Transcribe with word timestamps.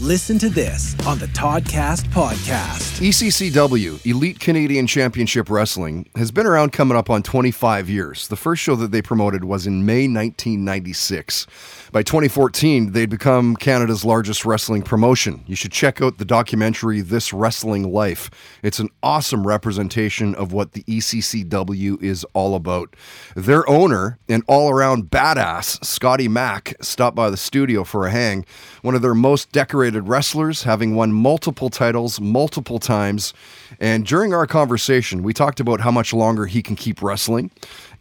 listen 0.00 0.38
to 0.38 0.50
this 0.50 0.94
on 1.06 1.18
the 1.18 1.26
Toddcast 1.28 2.04
podcast. 2.10 3.00
ECCW, 3.00 4.04
Elite 4.04 4.38
Canadian 4.38 4.86
Championship 4.86 5.48
Wrestling, 5.48 6.06
has 6.16 6.30
been 6.30 6.46
around 6.46 6.72
coming 6.72 6.98
up 6.98 7.08
on 7.08 7.22
25 7.22 7.88
years. 7.88 8.28
The 8.28 8.36
first 8.36 8.62
show 8.62 8.76
that 8.76 8.90
they 8.90 9.00
promoted 9.00 9.44
was 9.44 9.66
in 9.66 9.86
May 9.86 10.06
1996. 10.06 11.46
By 11.92 12.02
2014, 12.02 12.92
they'd 12.92 13.08
become 13.08 13.56
Canada's 13.56 14.04
largest 14.04 14.44
wrestling 14.44 14.82
promotion. 14.82 15.42
You 15.46 15.56
should 15.56 15.72
check 15.72 16.02
out 16.02 16.18
the 16.18 16.24
documentary 16.26 17.00
This 17.00 17.32
Wrestling 17.32 17.90
Life. 17.90 18.30
It's 18.62 18.78
an 18.78 18.90
awesome 19.02 19.46
representation 19.46 20.34
of 20.34 20.52
what 20.52 20.72
the 20.72 20.82
ECCW 20.82 22.02
is 22.02 22.24
all 22.34 22.54
about. 22.54 22.94
Their 23.34 23.66
owner 23.68 24.18
and 24.28 24.42
all 24.46 24.68
around 24.68 25.04
badass, 25.04 25.82
Scotty 25.82 26.28
Mac, 26.28 26.74
stopped 26.82 27.16
by 27.16 27.30
the 27.30 27.36
studio 27.38 27.82
for 27.82 28.06
a 28.06 28.10
hang. 28.10 28.44
One 28.82 28.94
of 28.94 29.00
their 29.00 29.14
most 29.14 29.52
decorated 29.52 29.85
wrestlers, 29.94 30.64
having 30.64 30.94
won 30.94 31.12
multiple 31.12 31.70
titles 31.70 32.20
multiple 32.20 32.78
times. 32.78 33.32
And 33.78 34.04
during 34.04 34.34
our 34.34 34.46
conversation, 34.46 35.22
we 35.22 35.32
talked 35.32 35.60
about 35.60 35.80
how 35.80 35.90
much 35.90 36.12
longer 36.12 36.46
he 36.46 36.62
can 36.62 36.76
keep 36.76 37.02
wrestling 37.02 37.50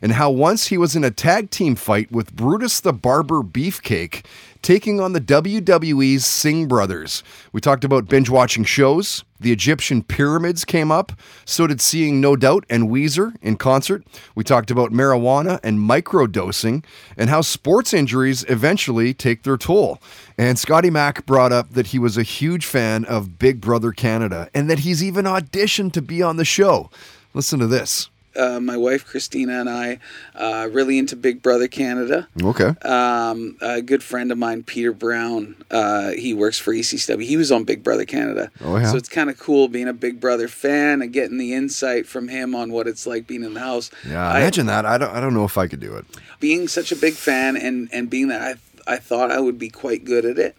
and 0.01 0.13
how 0.13 0.29
once 0.29 0.67
he 0.67 0.77
was 0.77 0.95
in 0.95 1.03
a 1.03 1.11
tag 1.11 1.49
team 1.49 1.75
fight 1.75 2.11
with 2.11 2.35
Brutus 2.35 2.79
the 2.79 2.93
Barber 2.93 3.41
Beefcake, 3.41 4.25
taking 4.66 4.99
on 4.99 5.13
the 5.13 5.21
WWE's 5.21 6.25
Singh 6.25 6.67
Brothers. 6.67 7.21
We 7.53 7.61
talked 7.61 7.83
about 7.83 8.09
binge 8.09 8.31
watching 8.31 8.63
shows. 8.63 9.23
The 9.39 9.52
Egyptian 9.52 10.02
pyramids 10.02 10.66
came 10.66 10.91
up. 10.91 11.11
So 11.45 11.67
did 11.67 11.80
seeing 11.80 12.19
No 12.19 12.35
Doubt 12.35 12.66
and 12.67 12.89
Weezer 12.89 13.35
in 13.44 13.57
concert. 13.57 14.03
We 14.33 14.44
talked 14.44 14.72
about 14.72 14.91
marijuana 14.91 15.59
and 15.61 15.77
microdosing 15.77 16.83
and 17.16 17.30
how 17.30 17.41
sports 17.41 17.94
injuries 17.94 18.44
eventually 18.49 19.13
take 19.13 19.44
their 19.44 19.55
toll. 19.55 19.99
And 20.35 20.57
Scotty 20.57 20.89
Mac 20.89 21.27
brought 21.27 21.52
up 21.52 21.73
that 21.73 21.88
he 21.88 22.00
was 22.00 22.17
a 22.17 22.23
huge 22.23 22.66
fan 22.66 23.05
of 23.05 23.38
Big 23.38 23.61
Brother 23.61 23.91
Canada 23.91 24.50
and 24.55 24.67
that 24.67 24.79
he's 24.79 25.03
even 25.03 25.25
auditioned 25.25 25.91
to 25.91 26.02
be 26.02 26.23
on 26.23 26.38
the 26.38 26.45
show. 26.45 26.89
Listen 27.35 27.59
to 27.59 27.67
this. 27.67 28.09
Uh, 28.38 28.59
my 28.59 28.78
wife 28.78 29.05
Christina 29.05 29.59
and 29.59 29.69
I 29.69 30.00
uh, 30.36 30.67
really 30.72 30.97
into 30.97 31.16
Big 31.16 31.41
Brother 31.41 31.67
Canada. 31.67 32.28
Okay. 32.41 32.73
Um, 32.81 33.58
a 33.61 33.81
good 33.81 34.03
friend 34.03 34.31
of 34.31 34.38
mine, 34.38 34.64
Peter 34.64 34.91
Brown, 34.91 35.55
uh, 35.72 36.11
he 36.11 36.33
works 36.33 36.58
for 36.59 36.73
ECW. 36.73 37.23
He 37.23 37.38
was 37.38 37.52
on 37.52 37.63
Big 37.63 37.83
Brother 37.83 38.06
Canada. 38.06 38.52
Oh, 38.63 38.78
yeah. 38.78 38.91
So 38.91 38.97
it's 38.97 39.09
kind 39.09 39.30
of 39.30 39.38
cool 39.39 39.67
being 39.67 39.88
a 39.88 39.94
Big 39.94 40.19
Brother 40.19 40.47
fan 40.47 41.02
and 41.02 41.11
getting 41.13 41.38
the 41.38 41.53
insight 41.53 42.06
from 42.08 42.28
him 42.28 42.56
on 42.56 42.72
what 42.72 42.88
it's 42.88 43.06
like 43.08 43.28
being 43.28 43.44
in 43.44 43.53
the 43.53 43.59
house. 43.59 43.91
Yeah, 44.08 44.28
I- 44.28 44.39
imagine 44.41 44.66
that. 44.67 44.86
I 44.86 44.97
don't. 44.97 45.11
I 45.11 45.19
don't 45.19 45.33
know 45.33 45.45
if 45.45 45.58
I 45.58 45.67
could 45.67 45.80
do 45.80 45.95
it. 45.95 46.06
being 46.39 46.67
such 46.67 46.91
a 46.91 46.95
big 46.95 47.13
fan 47.13 47.56
and 47.58 47.89
and 47.91 48.09
being 48.09 48.28
that 48.28 48.41
I 48.41 48.56
I 48.88 48.97
thought 48.97 49.31
I 49.31 49.39
would 49.39 49.58
be 49.58 49.69
quite 49.69 50.05
good 50.05 50.25
at 50.25 50.38
it. 50.38 50.55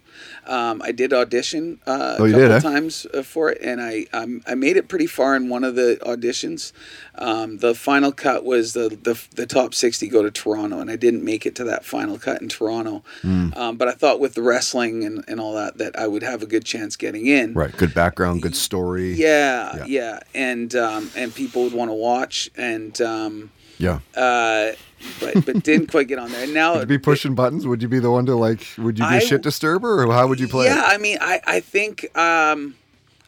Um, 0.47 0.81
I 0.83 0.93
did 0.93 1.13
audition 1.13 1.79
uh, 1.87 2.17
Oh, 2.19 2.25
a 2.25 2.31
couple 2.31 2.49
did, 2.49 2.63
times 2.63 3.07
uh, 3.13 3.23
for 3.23 3.51
it, 3.51 3.59
and 3.61 3.83
I 3.83 4.07
um, 4.15 4.43
I 4.47 4.55
made 4.55 4.77
it 4.79 4.89
pretty 4.89 5.07
far 5.07 5.37
in 5.37 5.49
one 5.51 5.63
of 5.63 5.75
the 5.75 5.99
auditions. 6.03 6.73
Um, 7.17 7.59
the 7.59 7.75
final 7.75 8.13
cut 8.13 8.45
was 8.45 8.73
the, 8.73 8.89
the 8.89 9.21
the 9.35 9.47
top 9.47 9.75
sixty 9.75 10.09
go 10.09 10.23
to 10.23 10.31
Toronto, 10.31 10.79
and 10.81 10.91
I 10.91 10.97
didn't 10.97 11.23
make 11.25 11.45
it 11.45 11.55
to 11.57 11.65
that 11.65 11.85
final 11.85 12.19
cut 12.19 12.41
in 12.41 12.48
Toronto. 12.48 13.03
Um, 13.25 13.77
but 13.77 13.89
I 13.89 13.92
thought 13.92 14.19
with 14.20 14.35
the 14.35 14.42
wrestling 14.42 15.05
and, 15.05 15.23
and 15.29 15.39
all 15.39 15.55
that 15.55 15.77
that 15.79 15.98
I 15.98 16.07
would 16.07 16.23
have 16.23 16.42
a 16.42 16.47
good 16.47 16.65
chance 16.65 16.97
getting 16.97 17.27
in. 17.27 17.53
Right. 17.53 17.77
Good 17.77 17.92
background. 17.95 18.41
Good 18.42 18.57
story. 18.57 19.13
Yeah, 19.15 19.77
Yeah. 19.77 19.85
yeah, 19.86 20.20
and 20.35 20.75
um, 20.75 21.11
and 21.15 21.35
people 21.35 21.65
would 21.65 21.75
want 21.75 21.91
to 21.91 21.95
watch, 21.95 22.51
and 22.57 22.98
um, 23.03 23.51
Yeah. 23.79 24.01
uh, 24.17 24.73
but 25.20 25.45
but 25.45 25.63
didn't 25.63 25.87
quite 25.91 26.09
get 26.09 26.19
on 26.19 26.31
there. 26.33 26.45
And 26.45 26.55
now 26.55 26.75
Would 26.75 26.81
you 26.83 26.87
be 26.87 26.98
pushing 26.98 27.35
buttons? 27.35 27.67
Would 27.67 27.83
you 27.83 27.89
be 27.89 27.98
the 27.98 28.11
one 28.11 28.27
to 28.27 28.35
like? 28.35 28.67
Would 28.79 28.98
you 28.98 29.05
be 29.05 29.14
I- 29.14 29.17
a 29.19 29.20
shit 29.20 29.42
disturber, 29.42 30.03
or 30.03 30.13
how 30.13 30.27
would 30.27 30.41
you 30.41 30.48
play? 30.48 30.67
Yeah, 30.67 30.79
it? 30.91 30.95
I 30.95 30.98
mean, 30.98 31.19
I 31.20 31.41
I 31.47 31.61
think 31.61 32.17
um, 32.17 32.75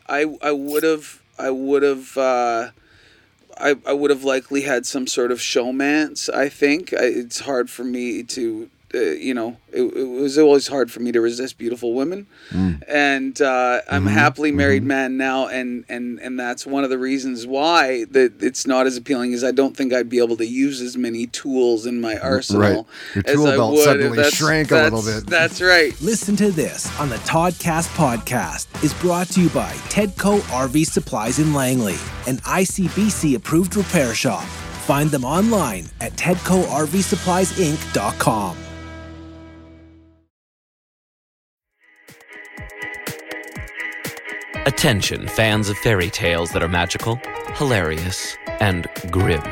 I 0.08 0.24
I 0.42 0.52
would 0.52 0.82
have 0.84 1.20
I 1.38 1.50
would 1.50 1.82
have 1.82 2.16
uh, 2.16 2.70
I 3.58 3.76
I 3.86 3.92
would 3.92 4.10
have 4.10 4.24
likely 4.24 4.62
had 4.62 4.86
some 4.86 5.06
sort 5.06 5.30
of 5.30 5.38
showmance. 5.38 6.32
I 6.32 6.48
think 6.48 6.92
I, 6.92 7.04
it's 7.04 7.40
hard 7.40 7.68
for 7.70 7.84
me 7.84 8.22
to. 8.24 8.70
Uh, 8.94 8.98
you 9.00 9.34
know, 9.34 9.58
it, 9.70 9.82
it 9.82 10.04
was 10.08 10.38
always 10.38 10.66
hard 10.68 10.90
for 10.90 11.00
me 11.00 11.12
to 11.12 11.20
resist 11.20 11.58
beautiful 11.58 11.92
women, 11.92 12.26
Mm. 12.50 12.82
and 12.88 13.38
uh, 13.42 13.82
I'm 13.90 14.04
Mm-hmm. 14.04 14.08
a 14.08 14.12
happily 14.12 14.50
married 14.50 14.82
man 14.82 15.18
now, 15.18 15.46
and, 15.46 15.84
and 15.90 16.18
and 16.20 16.40
that's 16.40 16.64
one 16.64 16.84
of 16.84 16.90
the 16.90 16.96
reasons 16.98 17.46
why 17.46 18.06
that 18.12 18.42
it's 18.42 18.66
not 18.66 18.86
as 18.86 18.96
appealing 18.96 19.34
as 19.34 19.44
I 19.44 19.50
don't 19.50 19.76
think 19.76 19.92
I'd 19.92 20.08
be 20.08 20.20
able 20.20 20.38
to 20.38 20.46
use 20.46 20.80
as 20.80 20.96
many 20.96 21.26
tools 21.26 21.84
in 21.84 22.00
my 22.00 22.16
arsenal 22.16 22.88
Your 23.14 23.24
as 23.26 23.34
tool 23.34 23.46
I 23.48 23.56
belt 23.56 23.74
would. 23.74 23.84
suddenly 23.84 24.16
that's- 24.16 24.34
shrank 24.36 24.70
a 24.70 24.76
little 24.84 25.02
bit. 25.02 25.26
That's 25.26 25.60
right. 25.60 25.92
Listen 26.00 26.34
to 26.36 26.50
this 26.50 26.88
on 26.98 27.10
the 27.10 27.16
Toddcast 27.16 27.88
podcast 27.94 28.68
is 28.82 28.94
brought 28.94 29.28
to 29.32 29.42
you 29.42 29.50
by 29.50 29.72
Tedco 29.90 30.40
RV 30.48 30.86
Supplies 30.86 31.38
in 31.40 31.52
Langley, 31.52 31.96
an 32.26 32.38
ICBC 32.38 33.34
approved 33.36 33.76
repair 33.76 34.14
shop. 34.14 34.44
Find 34.86 35.10
them 35.10 35.26
online 35.26 35.90
at 36.00 36.12
TedcoRVSuppliesInc.com. 36.12 38.56
Attention, 44.68 45.26
fans 45.28 45.70
of 45.70 45.78
fairy 45.78 46.10
tales 46.10 46.50
that 46.50 46.62
are 46.62 46.68
magical, 46.68 47.18
hilarious, 47.54 48.36
and 48.60 48.86
grim. 49.10 49.42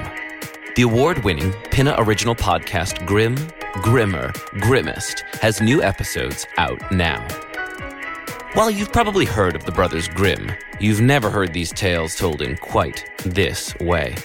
The 0.75 0.83
award 0.83 1.25
winning 1.25 1.55
Pinna 1.71 1.95
original 1.97 2.35
podcast 2.35 3.07
Grim, 3.07 3.35
Grimmer, 3.81 4.31
Grimmest 4.61 5.21
has 5.41 5.63
new 5.63 5.83
episodes 5.83 6.47
out 6.59 6.93
now. 6.93 7.27
While 8.53 8.71
you've 8.71 8.93
probably 8.93 9.25
heard 9.25 9.57
of 9.57 9.65
the 9.65 9.73
Brothers 9.73 10.07
Grimm, 10.07 10.53
you've 10.81 11.01
never 11.01 11.31
heard 11.31 11.55
these 11.55 11.73
tales 11.73 12.15
told 12.15 12.43
in 12.43 12.59
quite 12.59 13.11
this 13.25 13.75
way. 13.77 14.17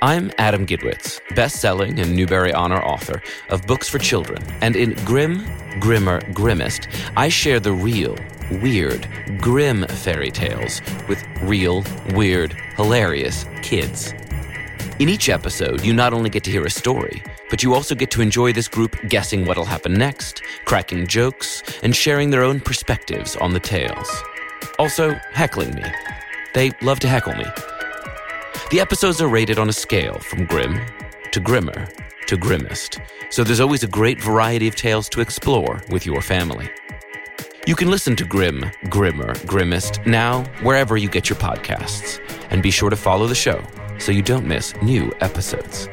I'm 0.00 0.32
Adam 0.38 0.64
Gidwitz, 0.64 1.20
best 1.34 1.56
selling 1.56 2.00
and 2.00 2.16
Newbery 2.16 2.54
Honor 2.54 2.82
author 2.82 3.20
of 3.50 3.66
books 3.66 3.90
for 3.90 3.98
children, 3.98 4.42
and 4.62 4.74
in 4.74 4.94
Grim, 5.04 5.44
Grimmer, 5.80 6.22
Grimmest, 6.32 6.88
I 7.14 7.28
share 7.28 7.60
the 7.60 7.72
real, 7.72 8.16
weird, 8.50 9.08
grim 9.40 9.86
fairy 9.86 10.30
tales 10.30 10.80
with 11.08 11.22
real, 11.42 11.84
weird, 12.14 12.52
hilarious 12.76 13.46
kids. 13.62 14.12
In 14.98 15.08
each 15.08 15.28
episode, 15.28 15.84
you 15.84 15.92
not 15.92 16.12
only 16.12 16.30
get 16.30 16.42
to 16.44 16.50
hear 16.50 16.66
a 16.66 16.70
story, 16.70 17.22
but 17.50 17.62
you 17.62 17.74
also 17.74 17.94
get 17.94 18.10
to 18.10 18.22
enjoy 18.22 18.52
this 18.52 18.68
group 18.68 18.96
guessing 19.08 19.44
what'll 19.44 19.64
happen 19.64 19.94
next, 19.94 20.42
cracking 20.64 21.06
jokes, 21.06 21.62
and 21.82 21.94
sharing 21.94 22.30
their 22.30 22.42
own 22.42 22.60
perspectives 22.60 23.36
on 23.36 23.52
the 23.52 23.60
tales. 23.60 24.10
Also, 24.78 25.14
heckling 25.32 25.74
me. 25.74 25.84
They 26.54 26.72
love 26.82 26.98
to 27.00 27.08
heckle 27.08 27.34
me. 27.34 27.46
The 28.70 28.80
episodes 28.80 29.20
are 29.20 29.28
rated 29.28 29.58
on 29.58 29.68
a 29.68 29.72
scale 29.72 30.18
from 30.18 30.46
grim 30.46 30.80
to 31.32 31.40
grimmer 31.40 31.88
to 32.26 32.36
grimmest, 32.36 33.00
so 33.30 33.42
there's 33.42 33.60
always 33.60 33.82
a 33.82 33.88
great 33.88 34.20
variety 34.20 34.68
of 34.68 34.76
tales 34.76 35.08
to 35.08 35.22
explore 35.22 35.82
with 35.88 36.04
your 36.04 36.20
family. 36.20 36.68
You 37.68 37.76
can 37.76 37.90
listen 37.90 38.16
to 38.16 38.24
Grim, 38.24 38.64
Grimmer, 38.88 39.34
Grimmest 39.44 40.06
now 40.06 40.42
wherever 40.62 40.96
you 40.96 41.06
get 41.06 41.28
your 41.28 41.38
podcasts, 41.38 42.18
and 42.48 42.62
be 42.62 42.70
sure 42.70 42.88
to 42.88 42.96
follow 42.96 43.26
the 43.26 43.34
show 43.34 43.62
so 43.98 44.10
you 44.10 44.22
don't 44.22 44.46
miss 44.46 44.74
new 44.80 45.12
episodes. 45.20 45.86